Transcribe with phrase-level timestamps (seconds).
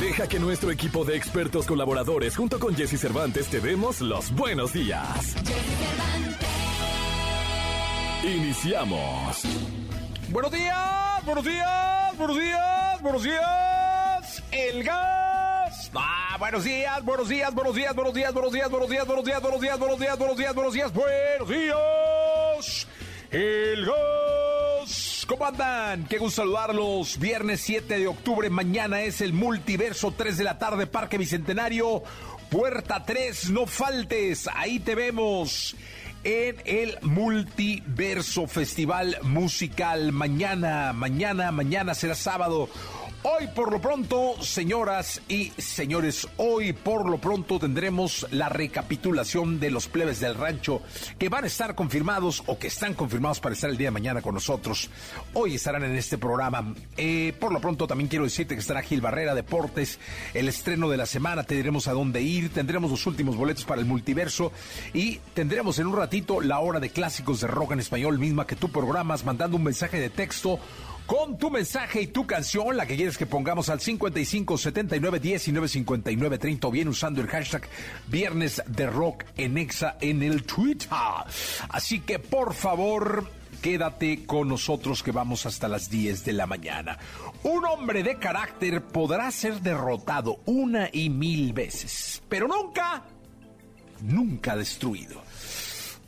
[0.00, 4.72] Deja que nuestro equipo de expertos colaboradores junto con Jesse Cervantes te demos los buenos
[4.72, 5.36] días.
[8.24, 9.42] Iniciamos.
[10.30, 14.42] Buenos días, buenos días, buenos días, buenos días.
[14.50, 15.90] El gas.
[15.94, 19.42] Ah, buenos días, buenos días, buenos días, buenos días, buenos días, buenos días, buenos días,
[19.42, 22.86] buenos días, buenos días, buenos días, buenos días, buenos días.
[23.30, 24.33] El gas.
[25.26, 26.04] ¿Cómo andan?
[26.04, 27.18] Qué gusto saludarlos.
[27.18, 32.02] Viernes 7 de octubre, mañana es el multiverso 3 de la tarde, Parque Bicentenario,
[32.50, 35.76] Puerta 3, no faltes, ahí te vemos
[36.24, 40.12] en el Multiverso Festival Musical.
[40.12, 42.68] Mañana, mañana, mañana será sábado.
[43.26, 49.70] Hoy por lo pronto, señoras y señores, hoy por lo pronto tendremos la recapitulación de
[49.70, 50.82] los plebes del rancho
[51.18, 54.20] que van a estar confirmados o que están confirmados para estar el día de mañana
[54.20, 54.90] con nosotros.
[55.32, 56.74] Hoy estarán en este programa.
[56.98, 59.98] Eh, por lo pronto también quiero decirte que estará Gil Barrera Deportes,
[60.34, 63.80] el estreno de la semana, te diremos a dónde ir, tendremos los últimos boletos para
[63.80, 64.52] el multiverso
[64.92, 68.54] y tendremos en un ratito la hora de clásicos de rock en español misma que
[68.54, 70.60] tú programas mandando un mensaje de texto
[71.06, 75.68] con tu mensaje y tu canción, la que quieres que pongamos al 55 79 19
[75.68, 77.68] 59 30 o bien usando el hashtag
[78.06, 80.88] Viernes de Rock en Exa en el Twitter.
[81.68, 83.30] Así que por favor,
[83.60, 86.98] quédate con nosotros que vamos hasta las 10 de la mañana.
[87.42, 93.04] Un hombre de carácter podrá ser derrotado una y mil veces, pero nunca,
[94.02, 95.22] nunca destruido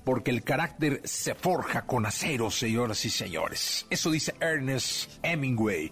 [0.07, 3.87] porque el carácter se forja con acero, señoras y señores.
[3.91, 5.91] Eso dice Ernest Hemingway.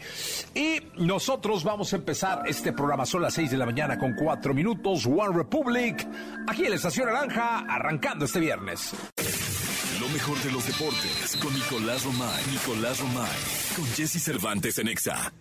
[0.54, 3.06] Y nosotros vamos a empezar este programa.
[3.06, 5.04] Son las 6 de la mañana con 4 minutos.
[5.04, 6.06] One Republic,
[6.46, 8.92] aquí en la Estación Naranja, arrancando este viernes.
[9.98, 12.44] Lo mejor de los deportes con Nicolás Romay.
[12.52, 13.38] Nicolás Romay.
[13.74, 15.32] Con Jesse Cervantes en Exa.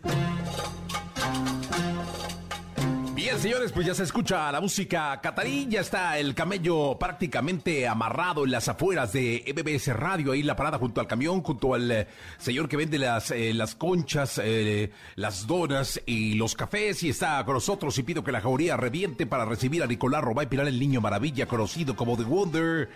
[3.24, 8.44] Bien, señores, pues ya se escucha la música catarí, ya está el camello prácticamente amarrado
[8.44, 12.08] en las afueras de MBS Radio, ahí la parada junto al camión, junto al eh,
[12.38, 17.46] señor que vende las, eh, las conchas, eh, las donas y los cafés, y está
[17.46, 20.78] con nosotros y pido que la jauría reviente para recibir a Nicolás Robay Pilar, el
[20.78, 22.90] niño maravilla, conocido como The Wonder.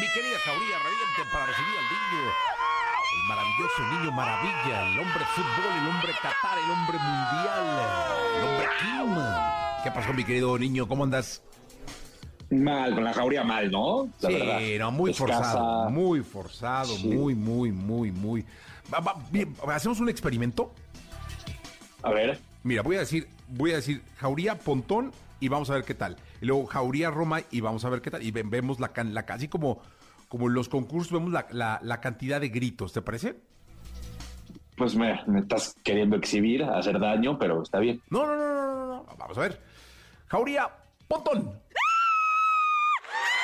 [0.00, 2.47] Mi querida jauría, reviente para recibir al niño
[3.28, 7.80] el maravilloso niño maravilla, el hombre fútbol, el hombre Qatar, el hombre mundial,
[8.38, 9.84] el hombre Kim.
[9.84, 10.88] ¿Qué pasó, mi querido niño?
[10.88, 11.42] ¿Cómo andas?
[12.50, 14.08] Mal, con la jauría mal, ¿no?
[14.20, 18.46] La sí, no, muy forzado, muy forzado, muy, muy, muy, muy.
[19.30, 20.72] bien, ¿Hacemos un experimento?
[22.02, 22.40] A ver.
[22.62, 26.16] Mira, voy a decir, voy a decir jauría Pontón y vamos a ver qué tal.
[26.40, 28.22] Y luego jauría Roma y vamos a ver qué tal.
[28.22, 29.82] Y vemos la, la así como,
[30.28, 33.36] como en los concursos vemos la, la cantidad de gritos, ¿te parece?
[34.76, 38.00] Pues me, me, estás queriendo exhibir, hacer daño, pero está bien.
[38.10, 39.06] No, no, no, no, no.
[39.18, 39.60] Vamos a ver.
[40.28, 40.70] Jauría,
[41.08, 41.38] Pontón.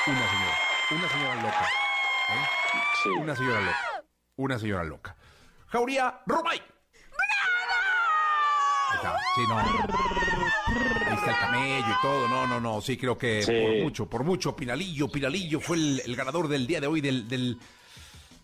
[0.06, 0.58] Una señora,
[0.92, 1.64] una señora loca.
[1.64, 2.80] ¿eh?
[3.02, 3.08] Sí.
[3.08, 4.04] Una señora loca.
[4.36, 5.16] Una señora loca.
[5.66, 6.62] Jauría, Romay.
[9.04, 9.18] Está.
[9.34, 9.58] Sí, no.
[9.58, 12.28] Ahí está el camello y todo.
[12.28, 12.80] No, no, no.
[12.80, 13.52] Sí, creo que sí.
[13.52, 14.56] por mucho, por mucho.
[14.56, 17.58] Pinalillo, Pinalillo fue el, el ganador del día de hoy del, del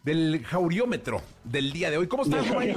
[0.04, 2.06] del jauriómetro del día de hoy.
[2.06, 2.74] ¿Cómo estás, Romay?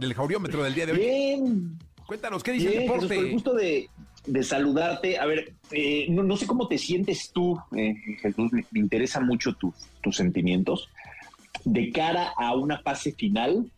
[0.00, 0.98] Del jauriómetro del día de hoy.
[0.98, 1.78] Bien.
[2.06, 3.08] Cuéntanos, ¿qué dice Bien, el deporte?
[3.08, 3.90] Jesús, por el gusto de,
[4.26, 5.18] de saludarte.
[5.18, 9.26] A ver, eh, no, no, sé cómo te sientes tú, eh, Jesús, me, me interesan
[9.26, 10.88] mucho tus sentimientos.
[11.64, 13.70] De cara a una fase final,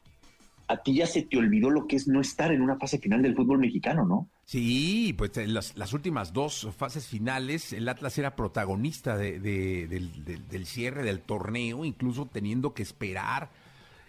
[0.69, 3.23] a ti ya se te olvidó lo que es no estar en una fase final
[3.23, 4.28] del fútbol mexicano, ¿no?
[4.45, 9.87] Sí, pues en las, las últimas dos fases finales, el Atlas era protagonista de, de,
[9.88, 13.50] del, cierre del torneo, incluso teniendo que esperar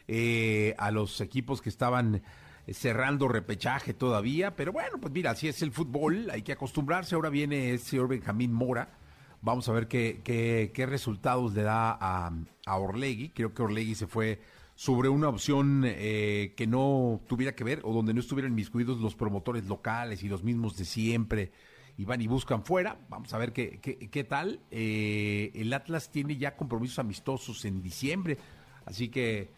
[0.08, 2.22] eh, a los equipos que estaban
[2.68, 7.30] cerrando repechaje todavía, pero bueno, pues mira, así es el fútbol, hay que acostumbrarse, ahora
[7.30, 8.90] viene el señor Benjamín Mora,
[9.42, 14.42] vamos a ver qué, resultados le da a Orlegui, creo que Orlegui se fue
[14.75, 19.16] sobre una opción eh, que no tuviera que ver o donde no estuvieran inmiscuidos los
[19.16, 21.52] promotores locales y los mismos de siempre
[21.98, 22.98] y van y buscan fuera.
[23.10, 24.60] Vamos a ver qué, qué, qué tal.
[24.72, 28.38] Eh, el Atlas tiene ya compromisos amistosos en diciembre,
[28.86, 29.52] así que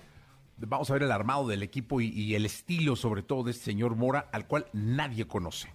[0.57, 3.65] vamos a ver el armado del equipo y, y el estilo sobre todo de este
[3.65, 5.69] señor Mora, al cual nadie conoce.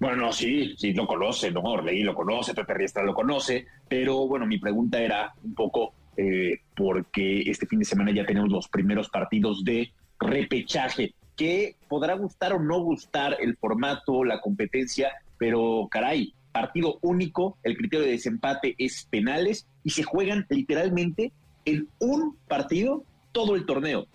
[0.00, 1.60] Bueno, sí, sí lo conoce, ¿no?
[1.60, 6.62] Orlegui lo conoce, Pepe Riestra lo conoce, pero bueno, mi pregunta era un poco eh,
[6.76, 12.52] porque este fin de semana ya tenemos los primeros partidos de repechaje, que podrá gustar
[12.52, 18.74] o no gustar el formato, la competencia, pero caray, partido único, el criterio de desempate
[18.78, 21.30] es penales y se juegan literalmente
[21.64, 24.08] en un partido todo el torneo.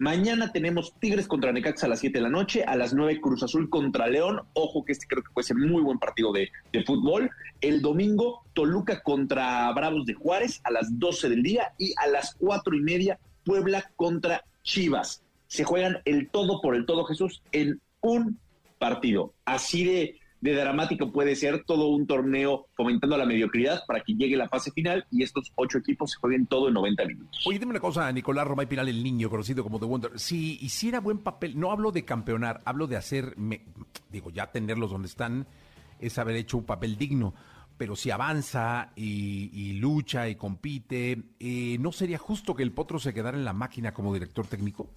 [0.00, 3.42] Mañana tenemos Tigres contra Necaxa a las 7 de la noche, a las 9 Cruz
[3.42, 4.40] Azul contra León.
[4.54, 7.30] Ojo que este creo que puede ser muy buen partido de, de, fútbol.
[7.60, 12.34] El domingo Toluca contra Bravos de Juárez a las 12 del día y a las
[12.36, 15.22] 4 y media Puebla contra Chivas.
[15.48, 18.38] Se juegan el todo por el todo Jesús en un
[18.78, 19.34] partido.
[19.44, 24.36] Así de, de dramático puede ser todo un torneo fomentando la mediocridad para que llegue
[24.36, 27.44] la fase final y estos ocho equipos se jueguen todo en 90 minutos.
[27.46, 30.18] Oye, dime una cosa, Nicolás Romay Pinal, el niño conocido como The Wonder.
[30.18, 33.62] Si hiciera buen papel, no hablo de campeonar, hablo de hacer, me,
[34.10, 35.46] digo, ya tenerlos donde están,
[35.98, 37.34] es haber hecho un papel digno.
[37.76, 42.98] Pero si avanza y, y lucha y compite, eh, ¿no sería justo que el Potro
[42.98, 44.90] se quedara en la máquina como director técnico?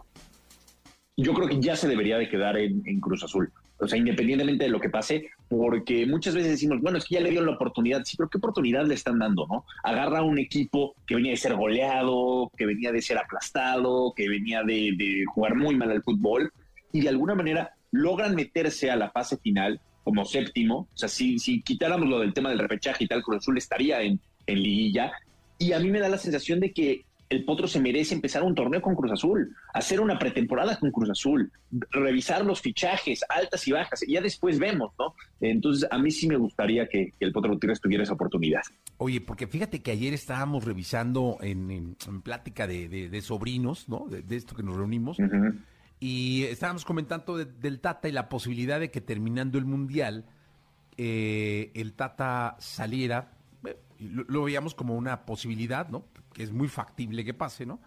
[1.15, 3.51] yo creo que ya se debería de quedar en, en, Cruz Azul.
[3.83, 7.21] O sea, independientemente de lo que pase, porque muchas veces decimos, bueno, es que ya
[7.21, 8.03] le dieron la oportunidad.
[8.05, 9.65] Sí, pero ¿qué oportunidad le están dando, no?
[9.83, 14.29] Agarra a un equipo que venía de ser goleado, que venía de ser aplastado, que
[14.29, 16.51] venía de, de jugar muy mal al fútbol,
[16.91, 20.87] y de alguna manera logran meterse a la fase final como séptimo.
[20.93, 24.01] O sea, si, si quitáramos lo del tema del repechaje y tal, Cruz Azul estaría
[24.01, 25.11] en, en liguilla.
[25.57, 28.53] Y a mí me da la sensación de que el Potro se merece empezar un
[28.53, 31.51] torneo con Cruz Azul, hacer una pretemporada con Cruz Azul,
[31.91, 35.15] revisar los fichajes, altas y bajas, y ya después vemos, ¿no?
[35.41, 38.61] Entonces, a mí sí me gustaría que, que el Potro Gutiérrez tuviera esa oportunidad.
[38.97, 43.89] Oye, porque fíjate que ayer estábamos revisando en, en, en plática de, de, de, sobrinos,
[43.89, 44.07] ¿no?
[44.09, 45.59] De, de, esto que nos reunimos, uh -huh.
[45.99, 50.25] y estábamos comentando del Tata y la posibilidad de que terminando el Mundial,
[50.97, 53.31] eh, el Tata saliera,
[54.03, 56.05] lo, lo veíamos como una posibilidad, ¿no?
[56.33, 57.79] que es muy factible que pase, ¿no?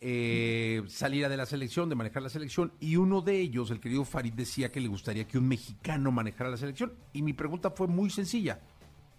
[0.00, 4.04] Eh, saliera de la selección, de manejar la selección, y uno de ellos, el querido
[4.04, 6.92] Farid, decía que le gustaría que un mexicano manejara la selección.
[7.12, 8.60] Y mi pregunta fue muy sencilla: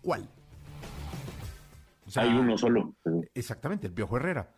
[0.02, 0.30] ¿cuál?
[2.08, 2.96] O sea, Hay uno solo.
[3.36, 4.56] Exactamente, el Piojo Herrera.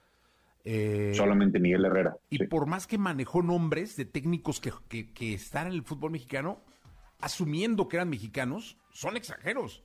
[0.63, 2.15] Eh, Solamente Miguel Herrera.
[2.30, 2.45] Y sí.
[2.45, 6.62] por más que manejó nombres de técnicos que, que, que están en el fútbol mexicano,
[7.19, 9.83] asumiendo que eran mexicanos, son extranjeros.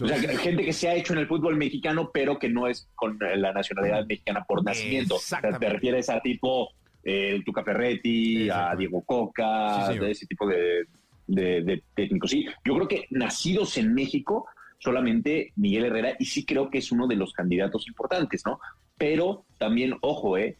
[0.00, 2.88] O sea, gente que se ha hecho en el fútbol mexicano, pero que no es
[2.96, 5.16] con la nacionalidad mexicana por nacimiento.
[5.16, 6.70] O sea, te refieres a tipo
[7.04, 10.86] eh, Tuca Ferretti, a Diego Coca, sí, de ese tipo de,
[11.28, 12.30] de, de, técnicos.
[12.30, 14.46] Sí, yo creo que nacidos en México,
[14.78, 18.58] solamente Miguel Herrera, y sí creo que es uno de los candidatos importantes, ¿no?
[18.98, 20.56] Pero también, ojo, eh,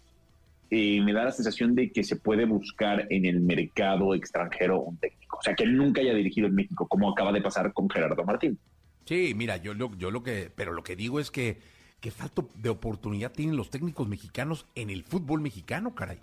[0.71, 4.97] eh, me da la sensación de que se puede buscar en el mercado extranjero un
[4.99, 5.39] técnico.
[5.39, 8.59] O sea, que nunca haya dirigido en México, como acaba de pasar con Gerardo Martín.
[9.05, 11.59] Sí, mira, yo lo, yo lo que, pero lo que digo es que,
[12.01, 16.19] que falta de oportunidad tienen los técnicos mexicanos en el fútbol mexicano, caray.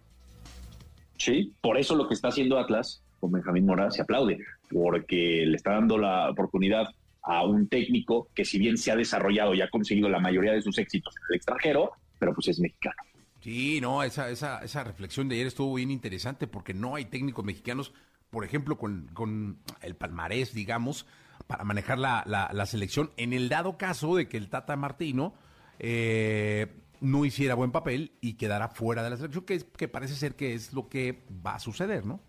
[1.18, 4.39] Sí, por eso lo que está haciendo Atlas con Benjamín Mora se aplaude,
[4.72, 6.88] porque le está dando la oportunidad
[7.22, 10.62] a un técnico que si bien se ha desarrollado y ha conseguido la mayoría de
[10.63, 12.95] sus éxitos en el extranjero, pero pues es mexicano.
[13.42, 17.45] Sí, no, esa, esa, esa reflexión de ayer estuvo bien interesante porque no hay técnicos
[17.45, 17.94] mexicanos,
[18.30, 21.06] por ejemplo, con, con el palmarés, digamos,
[21.51, 25.33] para manejar la, la, la, selección en el dado caso de que el Tata Martino
[25.80, 26.68] eh,
[27.02, 30.54] no hiciera buen papel y quedara fuera de la selección, que, que, parece ser que
[30.54, 32.21] es lo que va a suceder, ¿no?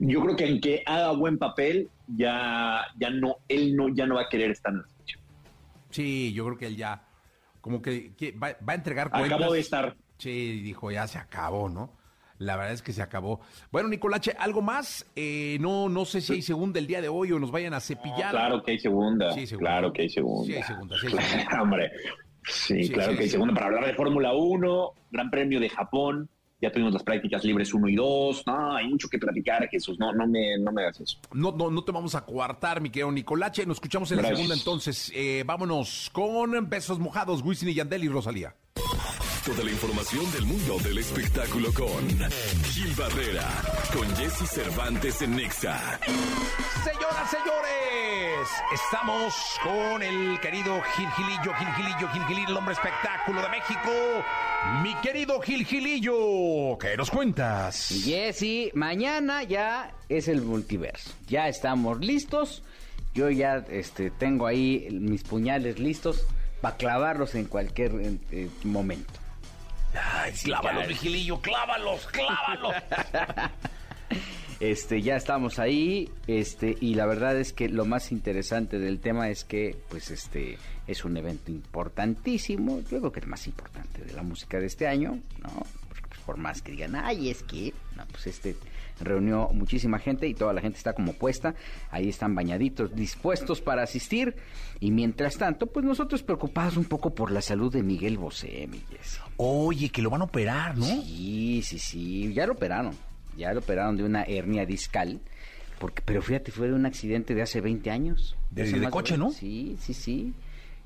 [0.00, 4.16] Yo creo que en que haga buen papel, ya, ya no, él no, ya no
[4.16, 5.20] va a querer estar en la selección.
[5.90, 7.06] Sí, yo creo que él ya,
[7.60, 9.32] como que, que va, va, a entregar cuentas.
[9.32, 9.96] Acabó de estar.
[10.18, 11.92] Sí, dijo, ya se acabó, ¿no?
[12.42, 13.40] La verdad es que se acabó.
[13.70, 15.06] Bueno, Nicolache, ¿algo más?
[15.16, 17.80] Eh, no, no sé si hay segunda el día de hoy o nos vayan a
[17.80, 18.26] cepillar.
[18.26, 19.32] No, claro que hay segunda.
[19.32, 19.70] Sí, segunda.
[19.70, 20.46] Claro que hay segunda.
[20.46, 20.96] Sí, hay segunda.
[20.98, 21.62] Sí, hay segunda.
[21.62, 21.92] Hombre,
[22.44, 23.54] sí, sí claro que hay segunda.
[23.54, 26.28] Para hablar de Fórmula 1, Gran Premio de Japón.
[26.60, 28.46] Ya tuvimos las prácticas libres 1 y 2.
[28.46, 29.98] No, hay mucho que platicar, Jesús.
[29.98, 31.18] No, no me, no me hagas eso.
[31.32, 33.66] No, no, no te vamos a coartar, mi querido Nicolache.
[33.66, 34.32] Nos escuchamos en Gracias.
[34.32, 35.12] la segunda entonces.
[35.12, 38.54] Eh, vámonos con besos mojados, Wisin y Yandel y Rosalía.
[39.44, 42.06] Toda la información del mundo del espectáculo con
[42.70, 43.48] Gil Barrera,
[43.92, 45.98] con Jesse Cervantes en Nexa.
[46.84, 49.34] Señoras, señores, estamos
[49.64, 53.90] con el querido Gil Gilillo, Gil Gilillo, Gil Gilillo, el hombre espectáculo de México.
[54.80, 57.88] Mi querido Gil Gilillo, ¿qué nos cuentas?
[58.04, 61.10] Jesse, mañana ya es el multiverso.
[61.26, 62.62] Ya estamos listos.
[63.12, 66.26] Yo ya este, tengo ahí mis puñales listos
[66.60, 67.92] para clavarlos en cualquier
[68.30, 69.21] eh, momento.
[69.94, 72.74] Ay, clávalos, vigilillo, clávalos, clávalos.
[74.60, 79.28] Este, ya estamos ahí, este, y la verdad es que lo más interesante del tema
[79.28, 80.56] es que, pues, este,
[80.86, 84.86] es un evento importantísimo, yo creo que el más importante de la música de este
[84.86, 85.66] año, ¿no?
[85.88, 88.54] Porque, pues, por más que digan, ay, es que, no, pues este
[89.00, 91.54] reunió muchísima gente y toda la gente está como puesta,
[91.90, 94.36] ahí están bañaditos, dispuestos para asistir,
[94.80, 99.00] y mientras tanto, pues nosotros preocupados un poco por la salud de Miguel Bosé, Miguel.
[99.36, 100.84] Oye, que lo van a operar, ¿no?
[100.84, 102.94] Sí, sí, sí, ya lo operaron
[103.36, 105.20] ya lo operaron de una hernia discal,
[105.78, 108.36] porque, pero fíjate, fue de un accidente de hace 20 años.
[108.50, 109.30] De, de, coche, ¿no?
[109.30, 110.32] Sí, sí, sí.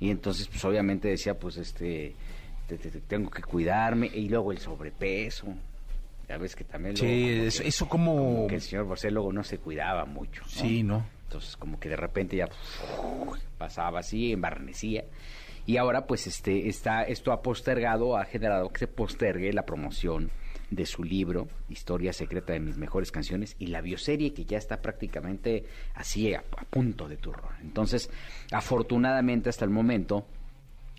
[0.00, 2.14] Y entonces, pues obviamente decía, pues este,
[3.08, 5.48] tengo que cuidarme, y luego el sobrepeso.
[6.28, 6.96] Ya ves que también...
[6.96, 8.46] Sí, eso, como...
[8.48, 10.42] que el señor luego no se cuidaba mucho.
[10.46, 11.06] Sí, ¿no?
[11.24, 12.48] Entonces, como que de repente ya
[13.58, 15.04] pasaba así, embarnecía.
[15.66, 20.30] Y ahora, pues, este, está, esto ha postergado, ha generado que se postergue la promoción
[20.70, 24.82] de su libro, Historia Secreta de mis mejores canciones, y la bioserie que ya está
[24.82, 25.64] prácticamente
[25.94, 27.48] así a, punto de turno.
[27.60, 28.10] Entonces,
[28.52, 30.26] afortunadamente hasta el momento,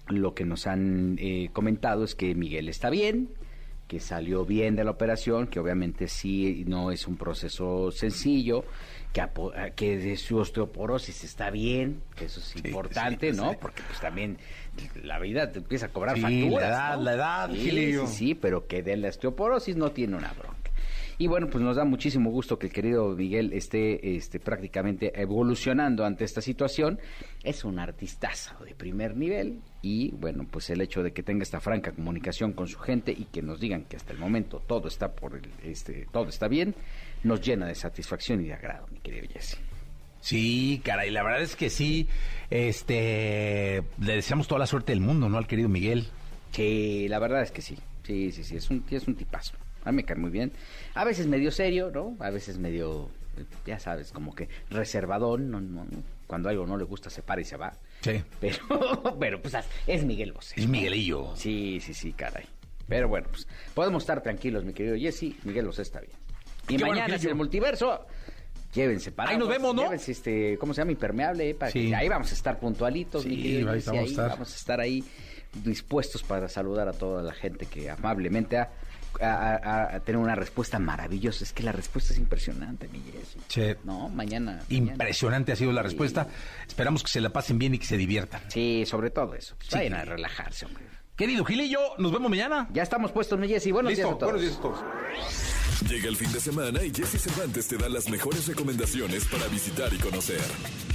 [0.07, 3.29] lo que nos han eh, comentado es que Miguel está bien,
[3.88, 8.65] que salió bien de la operación, que obviamente sí no es un proceso sencillo,
[9.13, 9.24] que,
[9.75, 13.53] que de su osteoporosis está bien, que eso es importante, ¿no?
[13.60, 14.38] Porque pues también
[15.03, 16.62] la vida te empieza a cobrar facturas.
[16.62, 20.58] La edad, la edad, sí, sí, pero que de la osteoporosis no tiene una bronca.
[21.20, 26.06] Y bueno, pues nos da muchísimo gusto que el querido Miguel esté este, prácticamente evolucionando
[26.06, 27.00] ante esta situación.
[27.44, 31.62] Es un artistazo de primer nivel y bueno, pues el hecho de que tenga esta
[31.62, 35.13] franca comunicación con su gente y que nos digan que hasta el momento todo está
[35.13, 36.75] por el, este, todo está bien,
[37.24, 39.58] nos llena de satisfacción y de agrado, mi querido Jesse.
[40.20, 42.10] Sí, caray, la verdad es que sí,
[42.50, 45.38] este, le deseamos toda la suerte del mundo, ¿no?
[45.38, 46.08] Al querido Miguel.
[46.51, 49.53] Sí, la verdad es que sí, sí, sí, sí, es un, es un tipazo.
[49.86, 50.51] A mí me cae muy bien.
[50.96, 52.17] A veces medio serio, ¿no?
[52.20, 53.10] A veces medio,
[53.65, 55.86] ya sabes, como que reservadón, no, no,
[56.25, 57.77] cuando algo no le gusta se para y se va.
[58.01, 58.24] Sí.
[58.39, 60.56] Pero, pero pues es Miguel Bosé.
[60.60, 61.36] Es Miguelillo.
[61.36, 62.46] Sí, sí, sí, caray.
[62.88, 65.34] Pero bueno, pues podemos estar tranquilos, mi querido Jesse.
[65.44, 66.13] Miguel Bosé está bien.
[66.70, 68.06] Y mañana es el multiverso.
[68.74, 69.32] Llévense para.
[69.32, 69.84] Ahí nos vemos, ¿no?
[69.84, 70.92] Llévense este, ¿cómo se llama?
[70.92, 71.54] Impermeable.
[71.56, 74.30] Para que, ahí vamos a estar puntualitos, sí, mi Ahí, vamos, a estar.
[74.30, 75.04] vamos a estar ahí
[75.63, 78.70] dispuestos para saludar a toda la gente que amablemente ha
[79.22, 81.44] a, tener una respuesta maravillosa.
[81.44, 83.24] Es que la respuesta es impresionante, Miguel.
[83.48, 83.76] Sí.
[83.84, 84.60] No, mañana.
[84.70, 86.28] Impresionante ha sido la respuesta.
[86.68, 88.42] Esperamos que se la pasen bien y que se diviertan.
[88.50, 89.56] Sí, sobre todo eso.
[89.72, 90.84] Vayan a relajarse, hombre.
[91.16, 92.68] Querido Gilillo, nos vemos mañana.
[92.72, 93.72] Ya estamos puestos, mi Jessy.
[93.72, 94.34] Buenos días a todos.
[94.34, 94.80] Buenos días a todos.
[95.90, 99.94] Llega el fin de semana y Jesse Cervantes te da las mejores recomendaciones para visitar
[99.94, 100.42] y conocer.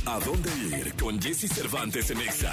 [0.04, 2.52] ¿A dónde ir con Jesse Cervantes en Exa?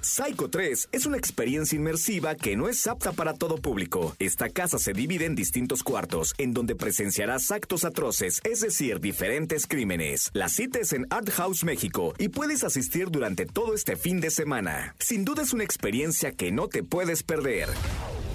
[0.00, 4.16] Psycho 3 es una experiencia inmersiva que no es apta para todo público.
[4.18, 9.66] Esta casa se divide en distintos cuartos, en donde presenciarás actos atroces, es decir, diferentes
[9.66, 10.30] crímenes.
[10.32, 14.30] La cita es en Art House México y puedes asistir durante todo este fin de
[14.30, 14.94] semana.
[14.98, 17.68] Sin duda es una experiencia que no te puedes perder.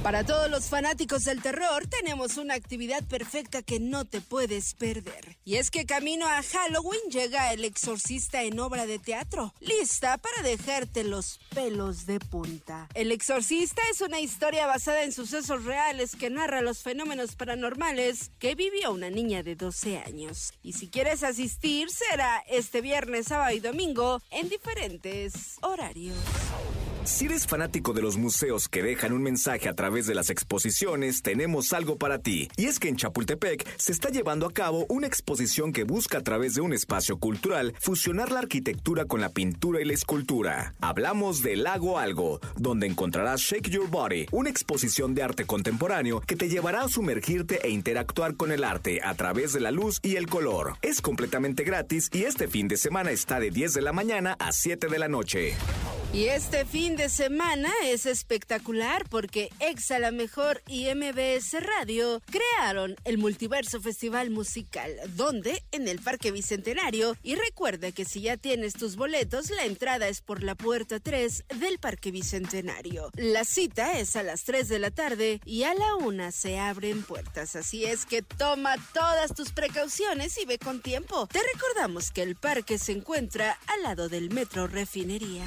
[0.06, 5.38] Para todos los fanáticos del terror, tenemos una actividad perfecta que no te puedes perder.
[5.46, 10.42] Y es que camino a Halloween llega El Exorcista en obra de teatro, lista para
[10.42, 12.90] dejarte los pelos de punta.
[12.94, 18.54] El Exorcista es una historia basada en sucesos reales que narra los fenómenos paranormales que
[18.54, 20.52] vivió una niña de 12 años.
[20.62, 26.18] Y si quieres asistir, será este viernes, sábado y domingo en diferentes horarios.
[27.06, 31.22] Si eres fanático de los museos que dejan un mensaje a través de las exposiciones,
[31.22, 32.50] tenemos algo para ti.
[32.58, 36.24] Y es que en Chapultepec se está llevando a cabo una exposición que busca a
[36.24, 40.74] través de un espacio cultural fusionar la arquitectura con la pintura y la escultura.
[40.82, 46.36] Hablamos de Lago Algo, donde encontrarás Shake Your Body, una exposición de arte contemporáneo que
[46.36, 50.16] te llevará a sumergirte e interactuar con el arte a través de la luz y
[50.16, 50.74] el color.
[50.82, 54.52] Es completamente gratis y este fin de semana está de 10 de la mañana a
[54.52, 55.54] 7 de la noche.
[56.16, 62.96] Y este fin de semana es espectacular porque Exa la Mejor y MBS Radio crearon
[63.04, 67.18] el Multiverso Festival Musical, donde en el Parque Bicentenario.
[67.24, 71.46] Y recuerda que si ya tienes tus boletos, la entrada es por la puerta 3
[71.60, 73.10] del Parque Bicentenario.
[73.16, 77.04] La cita es a las 3 de la tarde y a la 1 se abren
[77.04, 77.56] puertas.
[77.56, 81.28] Así es que toma todas tus precauciones y ve con tiempo.
[81.28, 85.46] Te recordamos que el parque se encuentra al lado del Metro Refinería.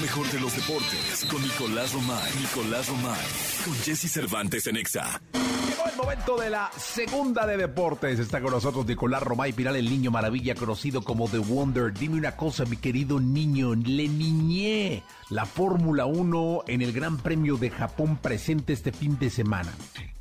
[0.00, 2.32] Mejor de los deportes con Nicolás Romay.
[2.40, 3.20] Nicolás Romay.
[3.64, 5.20] Con Jesse Cervantes en Exa.
[5.34, 8.18] Llegó el momento de la segunda de deportes.
[8.18, 11.92] Está con nosotros Nicolás Romay Piral, el niño maravilla conocido como The Wonder.
[11.92, 13.74] Dime una cosa, mi querido niño.
[13.74, 19.28] Le niñé la Fórmula 1 en el Gran Premio de Japón presente este fin de
[19.28, 19.70] semana.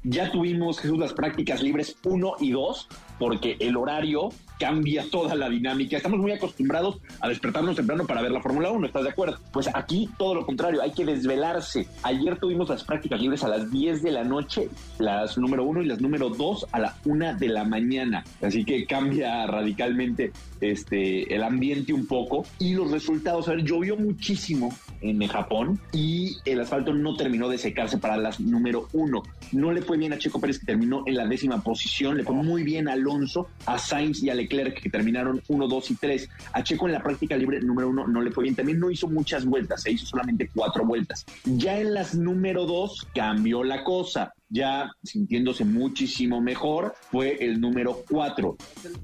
[0.03, 5.49] Ya tuvimos, Jesús, las prácticas libres 1 y 2, porque el horario cambia toda la
[5.49, 5.97] dinámica.
[5.97, 9.37] Estamos muy acostumbrados a despertarnos temprano para ver la Fórmula 1, ¿estás de acuerdo?
[9.51, 11.87] Pues aquí todo lo contrario, hay que desvelarse.
[12.03, 15.85] Ayer tuvimos las prácticas libres a las 10 de la noche, las número 1 y
[15.85, 18.23] las número 2 a la 1 de la mañana.
[18.41, 23.47] Así que cambia radicalmente este, el ambiente un poco y los resultados.
[23.47, 28.41] A ver, llovió muchísimo en Japón y el asfalto no terminó de secarse para las
[28.41, 29.23] número 1.
[29.53, 32.35] No le fue bien a Checo Pérez que terminó en la décima posición, le fue
[32.35, 36.29] muy bien a Alonso, a Sainz y a Leclerc que terminaron 1, 2 y 3.
[36.53, 39.07] A Checo en la práctica libre número 1 no le fue bien, también no hizo
[39.07, 41.25] muchas vueltas, se hizo solamente cuatro vueltas.
[41.45, 48.03] Ya en las número 2 cambió la cosa ya sintiéndose muchísimo mejor, fue el número
[48.09, 48.57] 4,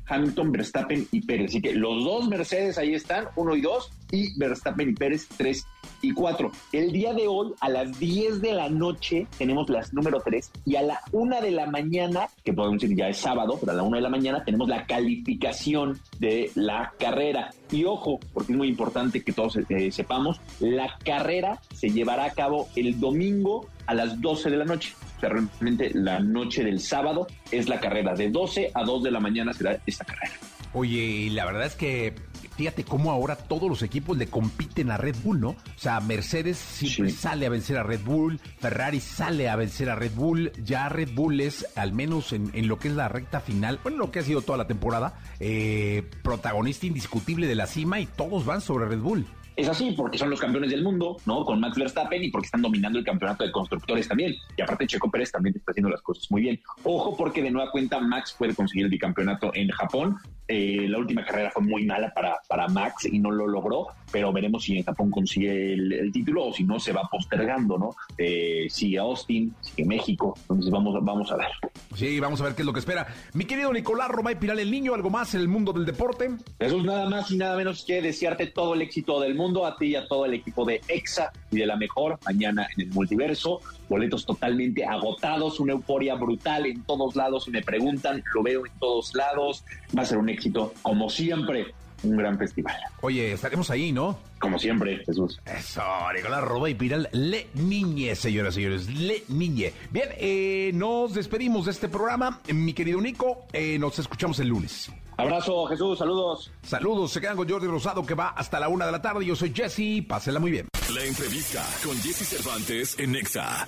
[0.08, 1.52] Hamilton, Verstappen y Pérez.
[1.52, 5.66] Así que los dos Mercedes ahí están, 1 y 2, y Verstappen y Pérez 3
[6.02, 6.52] y 4.
[6.72, 10.76] El día de hoy, a las 10 de la noche, tenemos las número 3, y
[10.76, 13.84] a la 1 de la mañana, que podemos decir ya es sábado, pero a la
[13.84, 17.52] 1 de la mañana tenemos la calificación de la carrera.
[17.72, 22.32] Y ojo, porque es muy importante que todos eh, sepamos, la carrera se llevará a
[22.32, 24.94] cabo el domingo a las 12 de la noche.
[25.18, 28.14] O sea, realmente la noche del sábado es la carrera.
[28.16, 30.34] De 12 a 2 de la mañana será esta carrera.
[30.74, 32.14] Oye, la verdad es que
[32.56, 35.50] fíjate cómo ahora todos los equipos le compiten a Red Bull, ¿no?
[35.50, 39.96] O sea, Mercedes siempre sale a vencer a Red Bull, Ferrari sale a vencer a
[39.96, 43.80] Red Bull, ya Red Bull es, al menos en, lo que es la recta final,
[43.84, 48.06] bueno, lo que ha sido toda la temporada, eh, protagonista indiscutible de la cima y
[48.06, 49.26] todos van sobre Red Bull.
[49.56, 51.46] Es así porque son los campeones del mundo, ¿no?
[51.46, 54.36] Con Max Verstappen y porque están dominando el campeonato de constructores también.
[54.58, 56.60] Y aparte Checo Pérez también está haciendo las cosas muy bien.
[56.84, 60.18] Ojo porque de nueva cuenta Max puede conseguir el bicampeonato en Japón.
[60.48, 64.32] Eh, la última carrera fue muy mala para, para Max y no lo logró, pero
[64.32, 67.96] veremos si en Japón consigue el, título o si no se va postergando, ¿no?
[68.18, 71.48] Eh, sigue Austin, sigue México, entonces vamos, vamos a ver.
[71.96, 73.08] Sí, vamos a ver qué es lo que espera.
[73.34, 76.30] Mi querido Nicolás Romay Piral, el niño, algo más en el mundo del deporte.
[76.60, 79.76] Eso es nada más y nada menos que desearte todo el éxito del mundo a
[79.78, 82.94] ti y a todo el equipo de EXA y de la mejor mañana en el
[82.94, 83.62] multiverso.
[83.90, 87.48] Boletos totalmente agotados, una euforia brutal en todos lados.
[87.50, 89.64] Me preguntan, lo veo en todos lados.
[89.98, 92.76] Va a ser un éxito, como siempre, un gran festival.
[93.02, 94.18] Oye, estaremos ahí, ¿no?
[94.40, 95.40] Como siempre, Jesús.
[95.46, 95.82] Eso,
[96.16, 99.74] Nicolás Roba y Piral, Le Niñe, señoras y señores, Le Niñe.
[99.92, 102.42] Bien, eh, nos despedimos de este programa.
[102.54, 104.92] Mi querido Nico, eh, nos escuchamos el lunes.
[105.18, 106.52] Abrazo, Jesús, saludos.
[106.64, 109.26] Saludos, se quedan con Jordi Rosado que va hasta la una de la tarde.
[109.26, 110.68] Yo soy Jesse, pásela muy bien.
[110.94, 113.68] La entrevista con Jesse Cervantes en Nexa.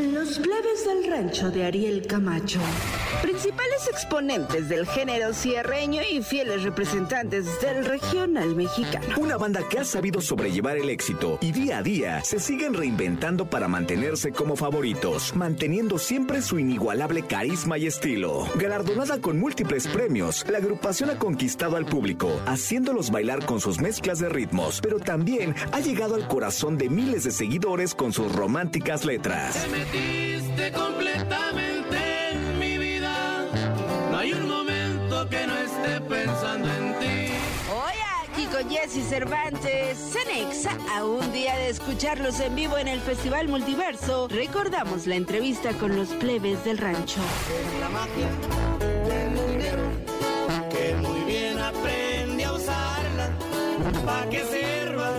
[0.00, 2.60] Los plebes del rancho de Ariel Camacho.
[3.22, 9.06] Principales exponentes del género cierreño y fieles representantes del regional mexicano.
[9.16, 13.46] Una banda que ha sabido sobrellevar el éxito y día a día se siguen reinventando
[13.46, 18.46] para mantenerse como favoritos, manteniendo siempre su inigualable carisma y estilo.
[18.56, 24.18] Galardonada con múltiples premios, la agrupación ha conquistado al público, haciéndolos bailar con sus mezclas
[24.18, 29.04] de ritmos, pero también ha llegado al corazón de miles de seguidores con sus románticas
[29.04, 29.62] letras.
[29.62, 31.98] Te metiste completamente
[32.30, 33.46] en mi vida.
[34.10, 37.32] No hay un momento que no esté pensando en ti.
[37.70, 43.00] Hoy aquí con Jesse Cervantes, Cenexa, a un día de escucharlos en vivo en el
[43.00, 47.20] Festival Multiverso, recordamos la entrevista con los plebes del rancho.
[47.80, 48.93] La magia
[54.04, 55.12] para que sirva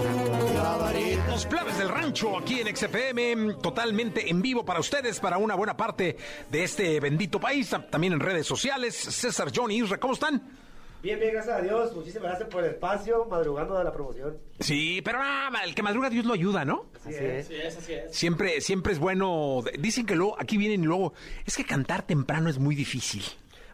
[1.30, 5.76] Los plebes del rancho aquí en XFM, totalmente en vivo para ustedes, para una buena
[5.76, 6.16] parte
[6.50, 8.96] de este bendito país, también en redes sociales.
[8.96, 10.42] César, John y Isra, ¿cómo están?
[11.06, 11.96] Bien, bien, gracias a Dios.
[11.96, 14.38] Muchísimas gracias por el espacio, madrugando de la promoción.
[14.60, 16.88] Sí, pero ah, el que madruga Dios lo ayuda, ¿no?
[17.06, 17.48] Así, es.
[17.48, 18.16] Sí, es así es.
[18.16, 19.62] Siempre, siempre es bueno.
[19.78, 21.14] Dicen que luego, aquí vienen y luego,
[21.46, 23.24] es que cantar temprano es muy difícil.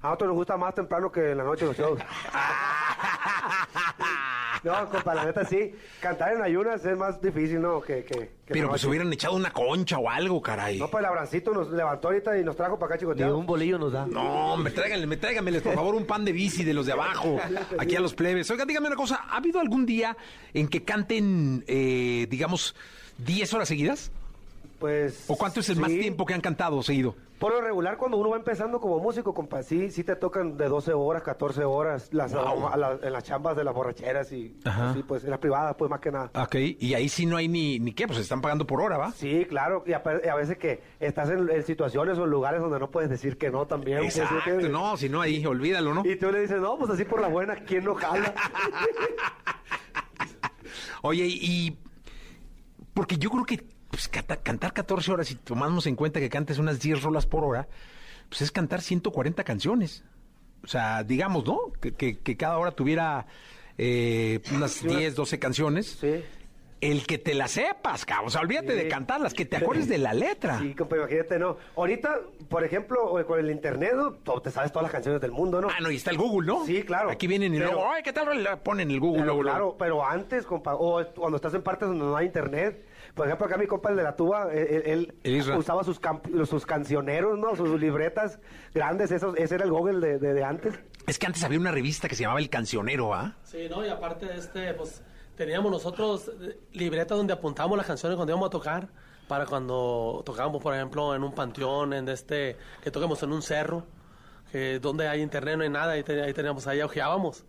[0.01, 1.99] A nosotros nos gusta más temprano que en la noche los shows.
[4.63, 5.73] No, compa, la neta sí.
[5.99, 7.81] Cantar en ayunas es más difícil, ¿no?
[7.81, 8.13] Que, que,
[8.45, 10.77] que Pero pues hubieran echado una concha o algo, caray.
[10.77, 13.39] No, pues el abrancito nos levantó ahorita y nos trajo para acá, chicoteado.
[13.39, 14.05] un bolillo nos da.
[14.05, 17.39] No, hombre, tráiganle, tráiganmeles, por favor, un pan de bici de los de abajo,
[17.79, 18.51] aquí a los plebes.
[18.51, 20.15] Oiga, dígame una cosa, ¿ha habido algún día
[20.53, 22.75] en que canten, eh, digamos,
[23.17, 24.11] 10 horas seguidas?
[24.81, 25.25] Pues.
[25.27, 27.15] ¿O cuánto es el más tiempo que han cantado seguido?
[27.37, 30.67] Por lo regular, cuando uno va empezando como músico, compa, sí, sí te tocan de
[30.67, 34.91] 12 horas, 14 horas las, a la- en las chambas de las borracheras y Ajá.
[34.91, 36.31] así, pues en las privadas, pues más que nada.
[36.35, 38.97] Ok, y ahí sí no hay ni, ni qué, pues se están pagando por hora,
[38.97, 39.11] ¿va?
[39.11, 42.61] Sí, claro, y a, y a veces que estás en, en situaciones o en lugares
[42.61, 43.99] donde no puedes decir que no también.
[43.99, 46.03] pues, ¿sí Exacto, no, si no ahí, olvídalo, ¿no?
[46.05, 48.33] Y tú le dices, no, pues así por la buena, ¿quién no jala?
[51.03, 51.77] Oye, y
[52.93, 56.58] porque yo creo que pues canta- cantar 14 horas y tomamos en cuenta que cantes
[56.58, 57.67] unas 10 rolas por hora,
[58.30, 60.04] pues es cantar 140 canciones.
[60.63, 61.60] O sea, digamos, ¿no?
[61.82, 63.25] Que, que- que cada hora tuviera
[63.77, 65.97] eh, unas 10, 12 canciones.
[65.99, 66.23] Sí.
[66.81, 68.27] El que te la sepas, cabrón.
[68.27, 68.77] O sea, olvídate Sí.
[68.83, 70.57] de cantarlas, que te acuerdes de la letra.
[70.59, 71.57] Sí, compa, imagínate, ¿no?
[71.75, 74.13] Ahorita, por ejemplo, con el internet, ¿no?
[74.13, 75.67] Tú te sabes todas las canciones del mundo, ¿no?
[75.69, 76.65] Ah, no, y está el Google, ¿no?
[76.65, 77.11] Sí, claro.
[77.11, 78.25] Aquí vienen y Pero- luego, ay, ¿qué tal?
[78.25, 78.57] rola?
[78.63, 82.03] Ponen el Google, Pero luego, claro, pero antes, compa, o cuando estás en partes donde
[82.03, 85.57] no hay internet, por ejemplo, acá mi compa, el de la tuba, él, él Isra.
[85.57, 87.55] usaba sus, camp- sus cancioneros, ¿no?
[87.55, 88.39] Sus libretas
[88.73, 90.79] grandes, esos, ese era el Google de, de- de antes.
[91.05, 93.35] Es que antes había una revista que se llamaba El Cancionero, ¿ah?
[93.43, 93.85] Sí, ¿no?
[93.85, 95.03] Y aparte de este, pues
[95.35, 98.87] teníamos nosotros eh, libretas donde apuntábamos las canciones cuando íbamos a tocar,
[99.27, 103.85] para cuando tocábamos, por ejemplo, en un panteón, en este, que toquemos en un cerro,
[104.51, 107.45] que donde hay internet no hay nada, ahí, te- ahí teníamos, ahí ojeábamos.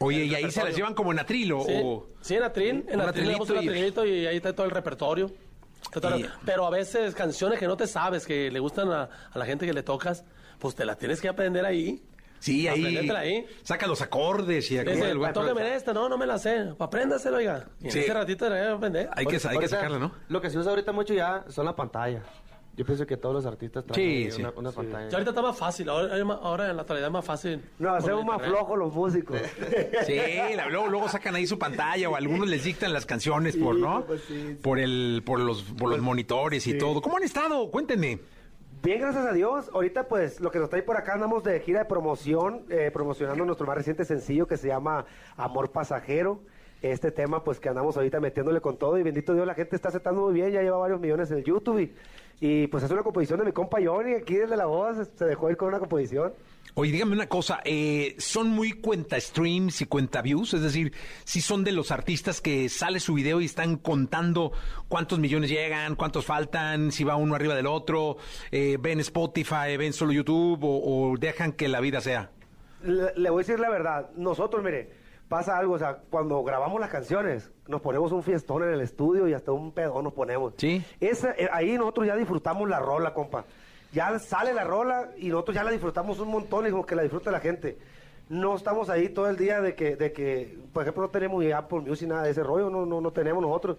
[0.00, 1.64] Oye, y ahí se las llevan como en atril o...
[1.64, 4.66] Sí, o- sí, en Atril, en Atril le damos un atrilito y- ahí está todo
[4.66, 5.30] el repertorio.
[6.18, 9.46] Y- Pero a veces canciones que no te sabes, que le gustan a, a la
[9.46, 10.24] gente que le tocas,
[10.58, 12.02] pues te las tienes que aprender ahí.
[12.44, 13.46] Sí, ahí, ahí.
[13.62, 14.78] Saca los acordes y
[15.14, 15.32] lugar.
[15.32, 16.72] tóqueme esta, no, no me la sé.
[16.78, 17.66] Apréndaselo, oiga.
[17.80, 17.98] Y en Sí.
[18.00, 19.08] ese ratito le voy a aprender.
[19.16, 20.12] Hay que, hay que sacarla, ¿no?
[20.28, 22.22] Lo que se usa ahorita mucho ya son la pantalla.
[22.76, 24.40] Yo pienso que todos los artistas traen Sí, sí.
[24.42, 25.08] una, una pantalla.
[25.08, 27.62] Ya ahorita está más fácil, ahora, ahora en la actualidad es más fácil.
[27.78, 29.38] No, hacemos más flojos los músicos.
[30.06, 30.16] Sí,
[30.56, 34.04] la- luego, luego sacan ahí su pantalla o algunos les dictan las canciones por, ¿no?
[34.04, 34.54] pues sí, sí.
[34.60, 37.00] Por el, por los, por los monitores y todo.
[37.00, 37.70] ¿Cómo han estado?
[37.70, 38.18] Cuéntenme.
[38.84, 39.70] Bien, gracias a Dios.
[39.72, 43.42] Ahorita, pues, lo que nos trae por acá, andamos de gira de promoción, eh, promocionando
[43.46, 45.06] nuestro más reciente sencillo que se llama
[45.38, 46.42] Amor Pasajero.
[46.82, 49.88] Este tema, pues, que andamos ahorita metiéndole con todo y bendito Dios, la gente está
[49.88, 51.94] aceptando muy bien, ya lleva varios millones en YouTube y,
[52.40, 55.50] y, pues es una composición de mi compa Johnny, aquí desde la voz, se dejó
[55.50, 56.34] ir con una composición.
[56.76, 60.54] Oye, dígame una cosa, eh, ¿son muy cuenta streams y cuenta views?
[60.54, 64.50] Es decir, si son de los artistas que sale su video y están contando
[64.88, 68.16] cuántos millones llegan, cuántos faltan, si va uno arriba del otro,
[68.50, 72.30] eh, ven Spotify, ven solo YouTube o, o dejan que la vida sea.
[72.82, 74.90] Le, le voy a decir la verdad, nosotros, mire,
[75.28, 79.28] pasa algo, o sea, cuando grabamos las canciones, nos ponemos un fiestón en el estudio
[79.28, 80.54] y hasta un pedo nos ponemos.
[80.56, 80.82] Sí.
[80.98, 83.44] Esa, eh, ahí nosotros ya disfrutamos la rola, compa.
[83.94, 87.02] Ya sale la rola y nosotros ya la disfrutamos un montón y como que la
[87.02, 87.78] disfruta la gente.
[88.28, 91.52] No estamos ahí todo el día de que, de que por ejemplo, no tenemos ni
[91.52, 93.76] Apple Music, nada de ese rollo, no, no, no tenemos nosotros.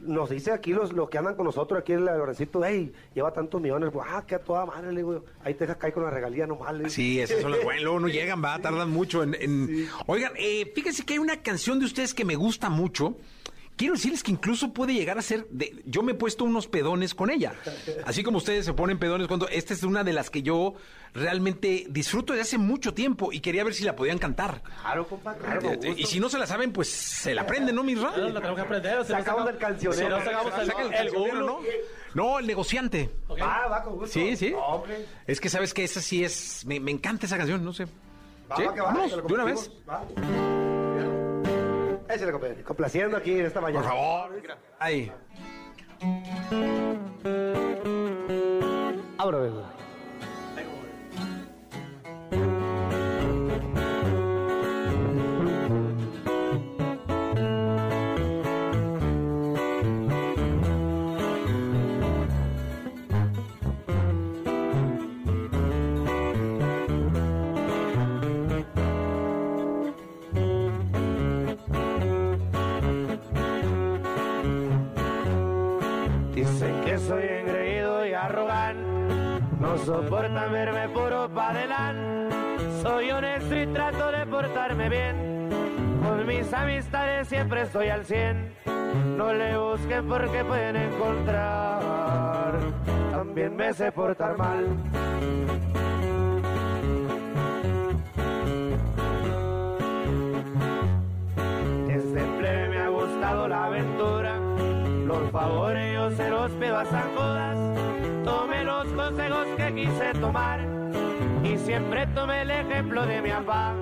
[0.00, 3.60] Nos dice aquí los, los que andan con nosotros, aquí el Lorencito, hey, lleva tantos
[3.60, 6.10] millones, pues, ah, que a toda madre, le digo, ahí te dejas caer con la
[6.10, 6.90] regalía nomás, le digo.
[6.90, 7.82] Sí, esos son los buenos.
[7.82, 9.34] Luego no llegan, va, tardan mucho en...
[9.34, 13.16] en- Oigan, eh, fíjense que hay una canción de ustedes que me gusta mucho.
[13.78, 15.46] Quiero decirles que incluso puede llegar a ser...
[15.50, 15.82] De...
[15.86, 17.54] Yo me he puesto unos pedones con ella.
[18.04, 19.48] Así como ustedes se ponen pedones cuando...
[19.48, 20.74] Esta es una de las que yo
[21.14, 24.62] realmente disfruto desde hace mucho tiempo y quería ver si la podían cantar.
[24.82, 26.06] Claro, compa, claro, con Y gusto.
[26.08, 28.10] si no se la saben, pues se la aprenden, ¿no, Misra?
[28.14, 29.04] Ah, la tenemos que aprender.
[29.04, 29.96] si no Sacamos del cancionero.
[29.96, 31.60] Si no sacamos el, el el cancionero, Google, ¿no?
[32.14, 33.10] No, el negociante.
[33.28, 33.40] Ok.
[33.40, 34.08] Va, va, con gusto.
[34.12, 34.50] Sí, sí.
[34.50, 34.82] No.
[35.24, 36.66] Es que sabes que esa sí es...
[36.66, 37.84] Me, me encanta esa canción, no sé.
[38.50, 38.64] Va, ¿Sí?
[38.64, 39.70] va, que va, Vámonos, que lo de una vez.
[39.88, 40.57] va.
[42.08, 43.88] Échale, compa, complaciendo aquí en esta Por mañana.
[43.88, 44.30] favor.
[44.78, 45.12] Ay.
[49.18, 49.64] Abro,
[79.88, 82.36] soportan verme puro pa' adelante.
[82.82, 85.48] Soy honesto y trato de portarme bien,
[86.04, 88.52] con mis amistades siempre estoy al cien.
[89.16, 92.52] No le busquen porque pueden encontrar,
[93.10, 94.66] también me sé portar mal.
[101.86, 104.36] Desde plebe me ha gustado la aventura.
[105.06, 107.67] Los favores yo se los pido a San Judas.
[109.74, 110.60] Quise tomar.
[111.44, 113.74] Y siempre tomé el ejemplo de mi papá.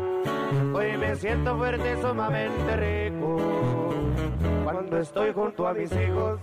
[0.74, 3.36] Hoy me siento fuerte, sumamente rico.
[4.64, 6.40] Cuando estoy junto a mis hijos.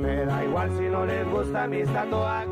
[0.00, 2.48] ¿Me da igual si no les gusta mis tatuajes.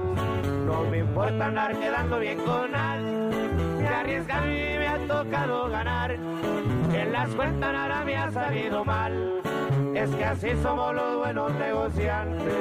[0.66, 3.30] No me importa andar quedando bien con nadie.
[3.78, 6.10] Me arriesgan y me ha tocado ganar.
[6.10, 9.42] En las cuentas nada me ha salido mal.
[9.94, 12.54] Es que así somos los buenos negociantes.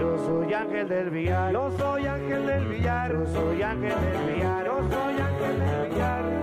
[0.00, 1.52] Yo soy ángel del billar.
[1.52, 3.12] Yo soy ángel del billar.
[3.12, 4.66] Yo soy ángel del billar.
[4.66, 6.42] Yo soy ángel del billar.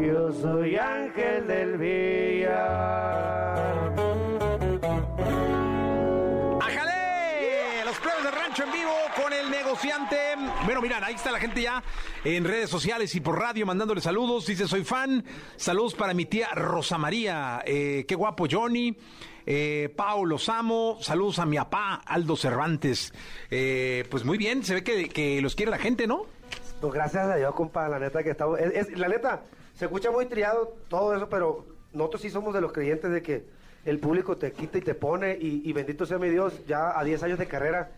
[0.00, 3.79] Yo soy Ángel del Villa.
[8.56, 8.90] En vivo
[9.22, 10.16] con el negociante.
[10.64, 11.82] Bueno, miran, ahí está la gente ya
[12.24, 14.46] en redes sociales y por radio mandándole saludos.
[14.46, 15.24] Dice, soy fan.
[15.56, 17.62] Saludos para mi tía Rosa María.
[17.64, 18.96] Eh, qué guapo Johnny.
[19.46, 20.98] Eh, Pau, los amo.
[21.00, 23.14] Saludos a mi papá, Aldo Cervantes.
[23.50, 26.24] Eh, pues muy bien, se ve que, que los quiere la gente, ¿no?
[26.80, 28.58] Pues gracias a Dios, compa, la neta que estamos...
[28.58, 29.42] es- es- la neta,
[29.78, 33.44] se escucha muy triado todo eso, pero nosotros sí somos de los creyentes de que
[33.84, 37.04] el público te quita y te pone, y, y bendito sea mi Dios, ya a
[37.04, 37.92] 10 años de carrera,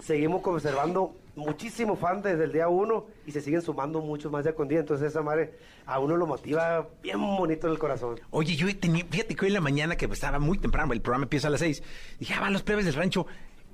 [0.00, 4.54] seguimos conservando muchísimos fans desde el día uno, y se siguen sumando muchos más día
[4.54, 5.54] con día, entonces esa madre
[5.86, 8.20] a uno lo motiva bien bonito en el corazón.
[8.30, 11.24] Oye, yo tenía, fíjate que hoy en la mañana que estaba muy temprano, el programa
[11.24, 11.82] empieza a las seis,
[12.18, 13.26] dije, ah, van los plebes del rancho.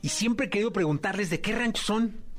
[0.03, 2.30] Y siempre he querido preguntarles de qué rancho son.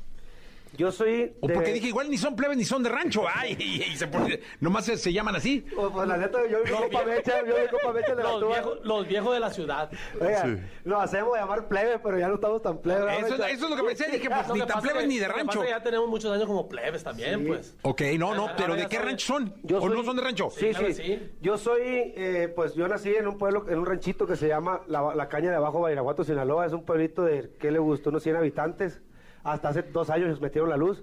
[0.76, 1.34] Yo soy...
[1.40, 3.24] O de- porque dije, igual ni son plebes ni son de rancho.
[3.34, 5.60] Ay, y, y se pone- nomás se, se llaman así.
[5.74, 8.48] Pues, pues, la neta, yo vi compa Mecha, yo vi compa Mecha de la Los
[8.48, 9.90] viejos, los viejos de la ciudad.
[10.20, 13.00] Oiga, nos hacemos llamar plebe, pero ya no estamos tan plebe.
[13.00, 13.50] ¿verdad, Eso, es- Mecha?
[13.50, 14.10] eso es lo que pensé.
[14.10, 15.60] Dije, pues Lo ni tan plebes que- ni de lo rancho.
[15.60, 17.76] que ya tenemos muchos años como plebes también, pues.
[17.82, 19.54] Ok, no, no, Ah, pero ¿de qué rancho son?
[19.62, 20.48] Yo ¿O soy- no son de rancho?
[20.50, 20.94] Sí, sí.
[20.94, 21.30] sí.
[21.40, 24.80] Yo soy, eh, pues yo nací en un pueblo, en un ranchito que se llama
[24.88, 26.66] La, La Caña de Abajo, Bairaguato, Sinaloa.
[26.66, 28.08] Es un pueblito de, ¿qué le gustó?
[28.10, 29.00] Unos 100 habitantes.
[29.44, 31.02] Hasta hace dos años nos metieron la luz.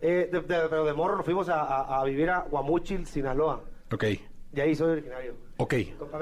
[0.00, 3.62] Eh, de- de- pero de morro nos fuimos a, a- a vivir a Guamuchil, Sinaloa.
[3.92, 4.04] Ok,
[4.52, 5.34] De ahí soy originario.
[5.56, 5.74] ok.
[5.98, 6.18] Compa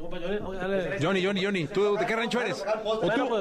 [0.00, 1.22] compa, Johnny.
[1.24, 2.64] Johnny, Johnny, ¿tú de qué rancho eres?
[2.84, 3.34] ¿O Bueno, tú?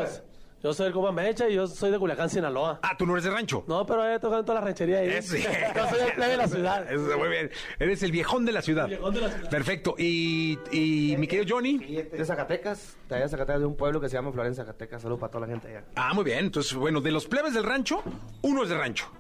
[0.64, 2.80] Yo soy el compa Mecha y yo soy de Culiacán, Sinaloa.
[2.82, 3.66] Ah, tú no eres de rancho.
[3.68, 5.10] No, pero he tocado en toda la ranchería ahí.
[5.10, 5.42] Ese.
[5.76, 6.92] Yo soy el plebe de la ciudad.
[6.92, 7.52] Eso está muy bien.
[7.80, 8.88] Eres el viejón de la ciudad.
[8.88, 9.50] viejón de la ciudad.
[9.50, 9.96] Perfecto.
[9.98, 11.78] Y, y mi querido Johnny.
[11.80, 15.02] De Zacatecas, de allá de Zacatecas, de un pueblo que se llama Florencia, Zacatecas.
[15.02, 15.84] Saludos para toda la gente allá.
[15.96, 16.40] Ah, muy bien.
[16.40, 18.02] Entonces, bueno, de los plebes del rancho,
[18.42, 19.12] uno es de rancho.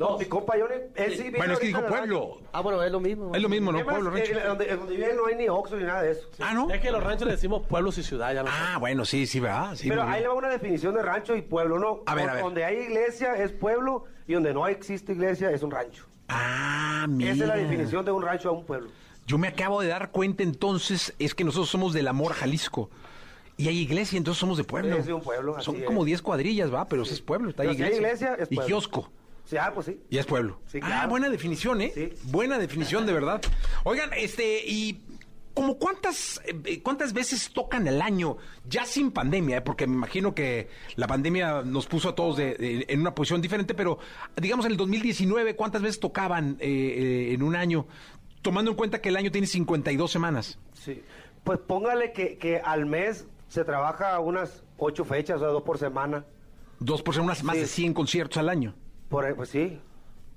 [0.00, 2.20] No, mi compa Johnny, él sí vive Bueno, es que ahorita dijo en el rancho.
[2.30, 2.48] pueblo.
[2.52, 3.34] Ah, bueno, es lo mismo.
[3.34, 3.78] Es lo mismo, ¿no?
[3.78, 4.32] Es más, Pueblo, rancho.
[4.32, 6.28] eh, donde, donde vive no hay ni Oxxo ni nada de eso.
[6.40, 6.70] Ah, ¿no?
[6.70, 9.40] Es que los ranchos le decimos pueblos y ciudad, ya lo Ah, bueno, sí, sí,
[9.40, 9.74] ¿verdad?
[9.76, 10.22] Sí, Pero muy ahí bien.
[10.22, 12.00] le va una definición de rancho y pueblo, ¿no?
[12.06, 12.42] A ver, a ver.
[12.42, 16.06] Donde hay iglesia es pueblo y donde no existe iglesia es un rancho.
[16.28, 17.32] Ah, mira.
[17.32, 18.88] Esa es la definición de un rancho a un pueblo.
[19.26, 22.88] Yo me acabo de dar cuenta entonces, es que nosotros somos del amor Jalisco.
[23.58, 24.96] Y hay iglesia, entonces somos de pueblo.
[24.96, 25.84] Es de un pueblo, así Son es.
[25.84, 27.50] como 10 cuadrillas, va, pero sí es pueblo.
[27.50, 28.28] Está Pero ahí si hay iglesia.
[28.28, 28.66] iglesia, es Y pueblo.
[28.66, 29.10] kiosco.
[29.50, 30.00] Sí, ah, pues sí.
[30.08, 30.60] Y es pueblo.
[30.68, 31.90] Sí, Ah, buena definición, ¿eh?
[31.92, 32.10] Sí.
[32.30, 33.40] Buena definición, de verdad.
[33.82, 35.00] Oigan, este, y
[35.54, 39.60] como cuántas, eh, cuántas veces tocan al año, ya sin pandemia, eh?
[39.60, 43.42] porque me imagino que la pandemia nos puso a todos de- de- en una posición
[43.42, 43.98] diferente, pero
[44.36, 46.68] digamos en el 2019, ¿cuántas veces tocaban eh,
[47.30, 47.88] eh, en un año?
[48.42, 50.60] Tomando en cuenta que el año tiene 52 semanas.
[50.74, 51.02] Sí.
[51.42, 55.76] Pues póngale que, que al mes se trabaja unas ocho fechas, o sea, dos por
[55.76, 56.24] semana.
[56.78, 57.60] Dos por semana, más Sí.
[57.62, 58.76] de 100 conciertos al año.
[59.10, 59.78] Por, pues sí.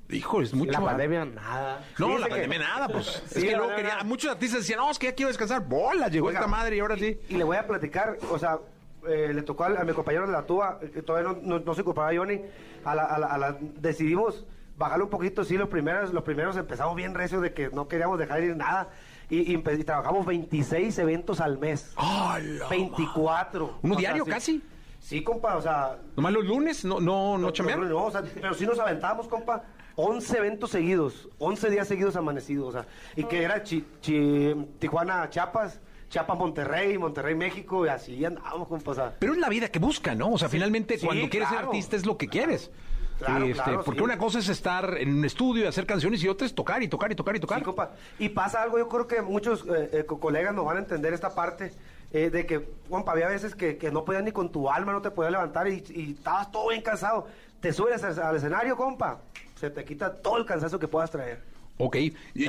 [0.10, 0.72] Hijo, es mucho.
[0.74, 1.86] La pandemia, nada.
[1.98, 3.06] No, la que- pandemia nada, pues.
[3.28, 5.66] Sí, es que luego quería, muchos artistas decían, no, es que ya quiero descansar.
[5.66, 7.18] Bola, llegó Oiga, esta madre y ahora sí.
[7.30, 8.60] Y, y le voy a platicar, o sea,
[9.08, 11.82] eh, le tocó a, mi compañero de la tuba, que todavía no, no, no se
[11.82, 12.42] incorporaba Johnny,
[12.84, 14.46] a la, a la- a la- decidimos
[14.78, 18.20] bajarle un poquito, sí, los primeros, los primeros empezamos bien recios de que no queríamos
[18.20, 18.90] dejar ir nada.
[19.30, 21.94] Y, y y trabajamos 26 eventos al mes.
[21.96, 23.80] ¡Hala, 24.
[23.82, 24.32] ¿Uno O sea, diario sí.
[24.32, 24.64] casi?
[25.04, 25.98] Sí, compa, o sea...
[26.16, 26.86] ¿Nomás los lunes?
[26.86, 27.52] ¿No, no, no?
[27.52, 29.64] No, no, o sea, pero sí nos aventábamos, compa,
[29.96, 32.86] 11 eventos seguidos, 11 días seguidos amanecidos, o sea,
[33.18, 38.92] y que era Chi- Chi- Tijuana, Chiapas, Chiapas, Monterrey, Monterrey, México, y así andábamos, compa,
[38.92, 39.14] o sea.
[39.20, 40.32] Pero es la vida que busca, ¿no?
[40.32, 42.72] O sea, finalmente sí, cuando quieres ser artista es lo que quieres.
[43.20, 44.04] Claro, Este, claro, porque sí.
[44.06, 46.88] una cosa es estar en un estudio y hacer canciones y otra es tocar y
[46.88, 47.60] tocar y tocar y tocar.
[47.60, 47.92] Sí, compa.
[48.20, 51.14] Y pasa algo, yo creo que muchos eh, eh, co- colegas nos van a entender
[51.14, 51.72] esta parte
[52.14, 55.02] eh, de que, compa, había veces que, que no podías ni con tu alma, no
[55.02, 57.28] te podías levantar y, y estabas todo bien cansado.
[57.60, 59.22] Te subes al, al escenario, compa,
[59.56, 61.42] se te quita todo el cansancio que puedas traer.
[61.78, 61.98] Ok.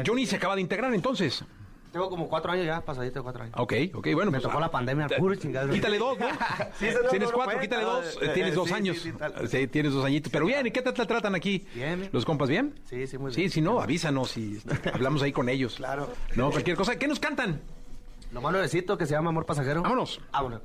[0.07, 1.45] Johnny se acaba de integrar entonces.
[1.93, 3.55] Tengo como cuatro años ya, pasadito de cuatro años.
[3.57, 4.33] Ok, ok, bueno.
[4.33, 5.73] Me pues, tocó ah, la pandemia, te- puro chingado.
[5.73, 6.27] Quítale dos, ¿no?
[6.79, 7.61] Sí, tienes no lo cuatro, cuenta.
[7.61, 8.17] quítale dos.
[8.17, 8.99] Eh, eh, tienes eh, dos sí, años.
[8.99, 9.47] sí, sí.
[9.47, 10.33] Sí, tienes dos añitos.
[10.33, 11.65] Pero bien, ¿y qué te la tratan aquí?
[11.73, 12.11] Bien, bien.
[12.13, 12.75] ¿Los compas bien?
[12.91, 13.51] Sí, sí, muy Sí, bien.
[13.53, 14.61] si no, avísanos y
[14.93, 15.77] hablamos ahí con ellos.
[15.77, 16.09] Claro.
[16.35, 16.97] No, cualquier cosa.
[16.99, 17.61] ¿Qué nos cantan?
[18.35, 19.83] Lo más nuevecito que se llama Amor Pasajero.
[19.83, 20.21] Vámonos.
[20.33, 20.61] Vámonos.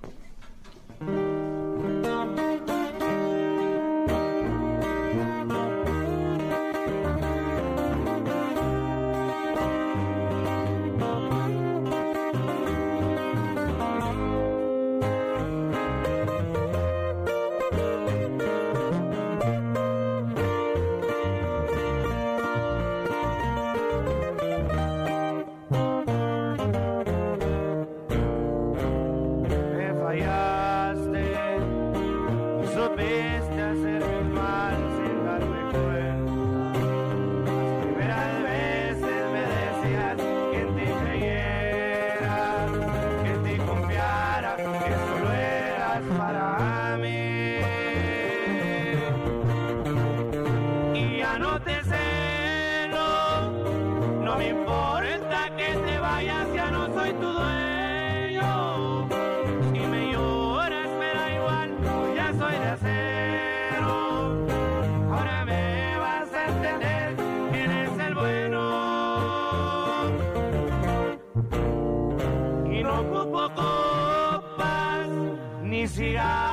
[76.20, 76.49] God.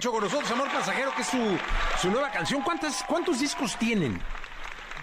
[0.00, 1.58] Con nosotros, Amor Pasajero, que es su,
[2.00, 2.62] su nueva canción.
[2.62, 4.20] ¿Cuántas, ¿Cuántos discos tienen?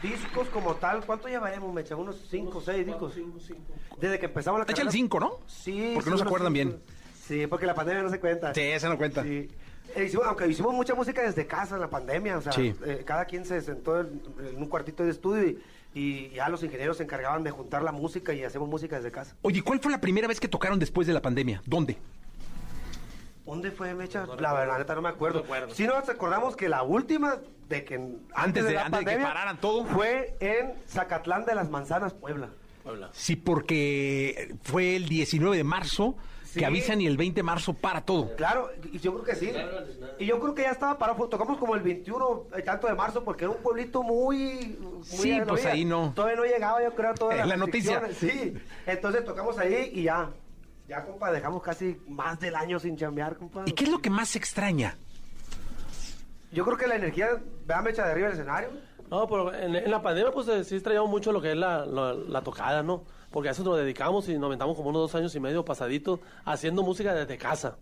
[0.01, 1.95] Discos como tal, ¿cuánto llevaremos, Mecha?
[1.95, 3.13] Unos 5 o 6 discos.
[3.99, 4.91] Desde que empezamos la carrera.
[4.91, 5.39] cinco, ¿no?
[5.47, 5.91] Sí.
[5.93, 6.69] Porque sí, no se acuerdan cinco.
[6.71, 6.83] bien.
[7.25, 8.53] Sí, porque la pandemia no se cuenta.
[8.53, 9.23] Sí, esa no cuenta.
[9.23, 9.49] Sí.
[9.95, 12.73] Eh, hicimos- aunque hicimos mucha música desde casa en la pandemia, o sea, Sí.
[12.85, 15.59] eh, cada quien se sentó en, en un cuartito de estudio y,
[15.93, 19.35] y ya los ingenieros se encargaban de juntar la música y hacemos música desde casa.
[19.41, 21.61] Oye, ¿cuál fue la primera vez que tocaron después de la pandemia?
[21.65, 21.97] ¿Dónde?
[23.45, 24.25] ¿Dónde fue, Mecha?
[24.39, 25.43] la verdad, neta, no me acuerdo.
[25.73, 27.95] Sí nos acordamos que la última de que
[28.33, 29.85] antes, de- la antes de que pararan todo.
[29.85, 32.49] fue en Zacatlán de las Manzanas, Puebla.
[33.13, 36.59] Sí, porque fue el 19 de marzo Sí.
[36.59, 38.35] que avisan y el 20 de marzo para todo.
[38.35, 39.51] Claro, y yo creo que sí.
[40.19, 41.27] Y yo creo que ya estaba parado.
[41.27, 44.77] Tocamos como el 21 y tanto de marzo porque era un pueblito muy.
[44.79, 46.11] muy Sí, pues ahí no.
[46.15, 48.03] Todavía no llegaba, yo creo, toda Es la noticia.
[48.19, 48.53] Sí.
[48.85, 50.29] Entonces tocamos ahí y ya.
[50.87, 53.63] Ya, compa, dejamos casi más del año sin chambear, compa.
[53.65, 54.95] ¿Y qué es lo que más se extraña?
[56.51, 57.29] Yo creo que la energía,
[57.65, 58.69] véame echa de arriba del escenario.
[59.09, 61.85] No, pero en, en la pandemia pues eh, sí extrañamos mucho lo que es la,
[61.85, 63.03] la- la tocada, ¿no?
[63.31, 66.19] Porque a eso nos dedicamos y nos aventamos como unos dos años y medio pasaditos
[66.45, 67.77] haciendo música desde casa.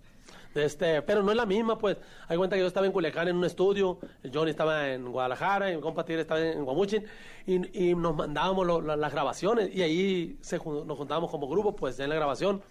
[0.54, 1.98] Este, pero no es la misma, pues.
[2.28, 4.00] Hay cuenta que yo estaba en Culiacán en un estudio,
[4.34, 7.06] Johnny estaba en Guadalajara, y mi compa Tigre estaba en Guamuchin,
[7.46, 12.10] y, y nos mandábamos las grabaciones, y ahí se, nos juntábamos como grupo, pues, en
[12.10, 12.62] la grabación.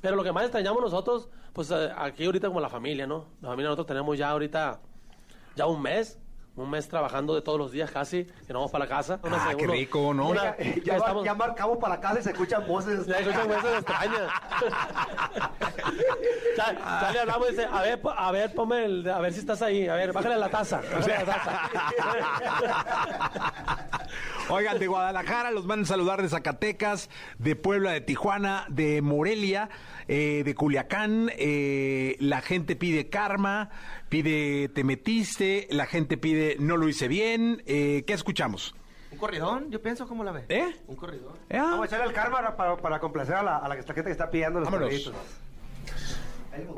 [0.00, 3.26] Pero lo que más extrañamos nosotros, pues, eh, aquí ahorita como la familia, ¿no?
[3.40, 4.80] La familia nosotros tenemos ya ahorita
[5.56, 6.18] ya un mes,
[6.58, 9.18] un mes trabajando de todos los días casi, que nos vamos para la casa.
[9.22, 10.28] Una Ah, qué uno- rico, ¿no?
[10.28, 13.06] una- ya, ya estamos, ya marcamos para casa y se escuchan voces.
[13.06, 14.30] ya escuchan voces extrañas.
[16.56, 19.40] ya, ya le hablamos y dice, a ver, a ver, ponme el, a ver si
[19.40, 21.60] estás ahí, a ver, bájale la taza, bájale la taza.
[24.50, 29.68] Oigan, de Guadalajara los van a saludar de Zacatecas, de Puebla, de Tijuana, de Morelia,
[30.08, 31.30] eh, de Culiacán.
[31.36, 33.68] eh, la gente pide karma,
[34.08, 37.62] pide te metiste, la gente pide no lo hice bien.
[37.66, 38.74] eh, ¿Qué escuchamos?
[39.10, 39.70] ¿Un corridón?
[39.70, 40.44] Yo pienso, ¿cómo la ve?
[40.48, 40.74] ¿Eh?
[40.86, 41.34] Un corridón.
[41.50, 41.58] ¿Eh?
[41.58, 44.60] Vamos a echarle el karma para, para complacer a la, a gente que está pidiendo
[44.60, 44.88] los Vámonos.
[44.88, 45.14] corriditos.
[46.52, 46.70] Ahí le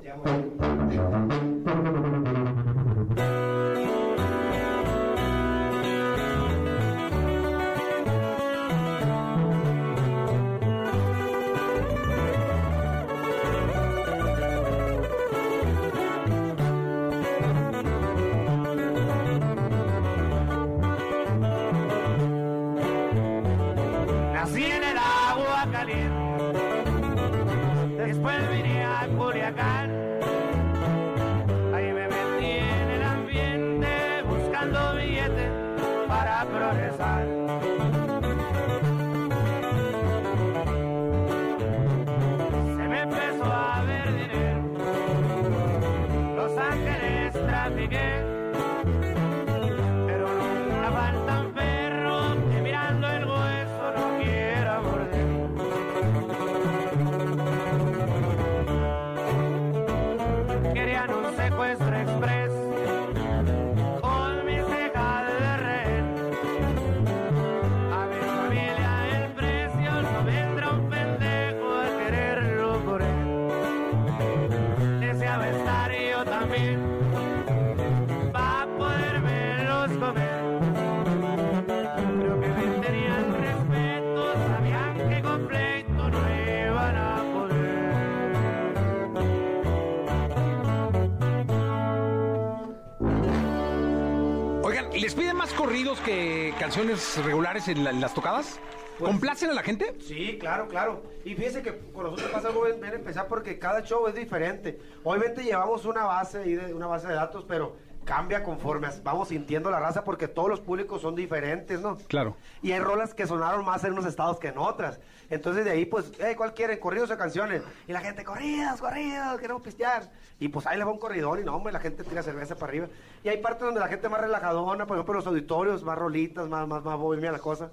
[95.01, 98.59] ¿les piden más corridos que canciones regulares en, la- en las tocadas?
[98.99, 99.95] Pues- ¿Complacen a la gente?
[100.01, 101.03] Sí, claro, claro.
[101.25, 104.79] Y fíjense que con nosotros pasa algo bien, bien especial porque cada show es diferente.
[105.05, 107.77] Obviamente llevamos una base ahí de, una base de datos, pero
[108.11, 111.97] cambia conforme vamos sintiendo la raza porque todos los públicos son diferentes, ¿no?
[112.09, 112.37] Claro.
[112.61, 114.99] Y hay rolas que sonaron más en unos estados que en otras.
[115.29, 116.81] Entonces de ahí, pues, hey, ¿cuál quieren?
[116.81, 117.63] ¿Corridos o canciones?
[117.87, 120.11] Y la gente, corridos, corridos, queremos pistear.
[120.41, 122.71] Y pues ahí le va un corridón y no, hombre, la gente tira cerveza para
[122.71, 122.89] arriba.
[123.23, 126.67] Y hay partes donde la gente más relajadona, por ejemplo, los auditorios, más rolitas, más,
[126.67, 127.71] más, más bohemia la cosa.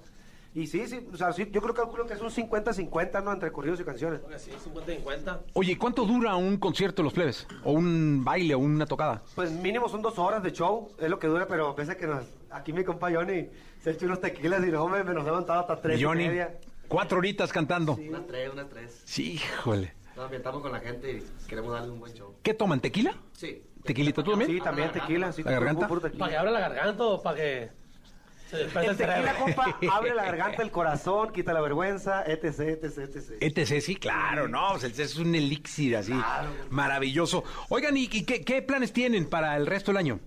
[0.54, 3.32] Y sí, sí, o sea, sí, yo creo calculo que es un 50-50, ¿no?
[3.32, 4.20] Entre corridos y canciones.
[4.38, 5.40] Sí, 50 50.
[5.52, 7.46] Oye, ¿cuánto dura un concierto de los plebes?
[7.64, 9.22] ¿O un baile o una tocada?
[9.34, 12.24] Pues mínimo son dos horas de show, es lo que dura, pero pese que nos,
[12.50, 13.48] aquí mi compa Johnny
[13.80, 16.24] se echa unos tequilas y no, me, me nos ha levantado hasta tres Johnny.
[16.24, 16.58] y media.
[16.88, 17.92] Cuatro horitas cantando.
[17.94, 19.02] Unas tres, unas tres.
[19.04, 19.92] Sí, híjole.
[20.16, 22.34] Nos ambientamos con la gente y queremos darle un buen show.
[22.42, 22.80] ¿Qué toman?
[22.80, 23.14] ¿Tequila?
[23.32, 23.62] Sí.
[23.84, 24.50] ¿Tequilita tú también?
[24.50, 25.30] Sí, también tequila.
[25.32, 25.86] Sí, ¿La garganta?
[25.86, 27.70] ¿Para que abra la garganta o para que
[28.50, 33.30] se El tequila, compa, abre la garganta, el corazón, quita la vergüenza, etc, etc, etc.
[33.40, 36.14] ETC, sí, claro, no, pues es un elixir así,
[36.70, 37.44] maravilloso.
[37.68, 40.20] Oigan, ¿y, y qué, qué planes tienen para el resto del año?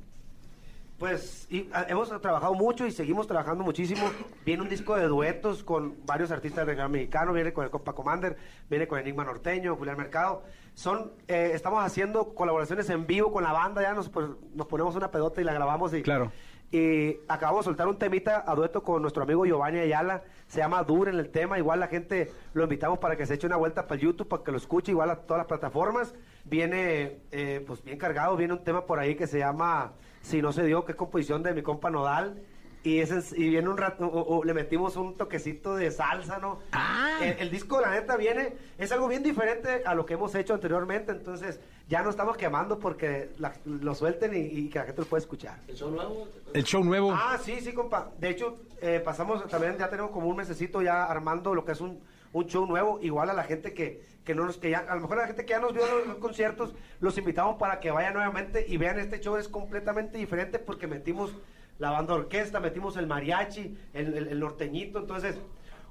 [1.02, 4.12] Pues y, ah, hemos trabajado mucho y seguimos trabajando muchísimo.
[4.46, 7.94] Viene un disco de duetos con varios artistas del regional mexicano, viene con el Compa
[7.94, 8.38] Commander,
[8.70, 10.44] viene con Enigma Norteño, Julián Mercado.
[10.76, 14.96] Son, eh, estamos haciendo colaboraciones en vivo con la banda, ya nos, pues, nos ponemos
[14.96, 16.32] una pedota y la grabamos y, Claro.
[16.72, 20.24] Y acabamos de soltar un temita a dueto con nuestro amigo Giovanni Ayala.
[20.48, 21.58] Se llama Dur en el tema.
[21.58, 24.44] Igual la gente lo invitamos para que se eche una vuelta para el YouTube, para
[24.44, 26.16] que lo escuche, igual a todas las plataformas.
[26.46, 30.54] Viene, eh, pues bien cargado, viene un tema por ahí que se llama Si no
[30.54, 32.42] se dio, que es composición de mi compa Nodal.
[32.84, 36.40] Y, ese es- y viene un rato, o- o le metimos un toquecito de salsa,
[36.40, 36.60] ¿no?
[37.22, 40.56] El, el disco, la neta, viene, es algo bien diferente a lo que hemos hecho
[40.56, 45.02] anteriormente, entonces ya no estamos quemando porque la- lo suelten y, y que la gente
[45.02, 45.60] lo pueda escuchar.
[45.68, 46.28] ¿El show nuevo?
[46.54, 47.12] El show nuevo.
[47.14, 48.10] Ah, sí, sí, compa.
[48.18, 51.82] De hecho, eh, pasamos también, ya tenemos como un mesecito ya armando lo que es
[51.82, 52.00] un,
[52.34, 52.98] un show nuevo.
[53.04, 55.28] Igual a la gente que, que no nos, que ya, a lo mejor a la
[55.28, 58.66] gente que ya nos vio en los, los conciertos, los invitamos para que vayan nuevamente
[58.68, 59.36] y vean este show.
[59.38, 61.32] Es completamente diferente porque metimos
[61.82, 65.00] la banda orquesta, metimos el mariachi, el, el- el norteñito.
[65.00, 65.36] Entonces,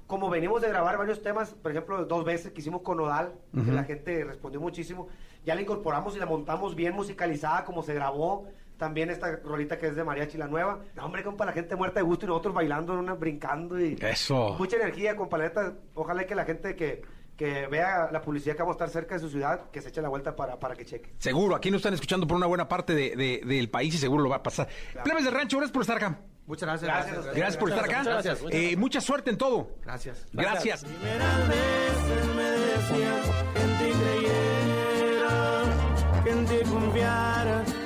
[0.07, 3.71] como venimos de grabar varios temas, por ejemplo, dos veces que hicimos con Nodal, que
[3.71, 5.07] la gente respondió muchísimo,
[5.45, 8.47] ya la incorporamos y la montamos bien musicalizada como se grabó.
[8.77, 10.79] También esta rolita que es de mariachi, la nueva.
[10.95, 13.95] No, hombre, compa, la gente muerta de gusto y nosotros bailando, una, brincando y...
[14.01, 14.55] Eso.
[14.57, 15.73] Mucha energía, compa, la neta.
[15.93, 17.03] Ojalá que la gente que,
[17.41, 19.99] que vea la publicidad que vamos a estar cerca de su ciudad, que se eche
[19.99, 21.11] la vuelta para, para que cheque.
[21.17, 24.21] Seguro, aquí nos están escuchando por una buena parte de- de- del país y seguro
[24.21, 24.67] lo va a pasar.
[25.03, 26.19] Plebes del rancho, gracias por estar acá.
[26.45, 26.87] Muchas gracias.
[26.93, 27.35] Gracias.
[27.35, 27.97] Gracias por estar acá.
[28.03, 29.71] Muchas gracias, Eh, mucha suerte en todo.
[29.81, 30.23] Gracias.
[30.33, 30.85] Gracias.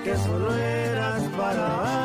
[0.04, 2.05] que solo eras para